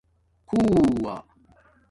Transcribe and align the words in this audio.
خُݸہ 0.47 1.15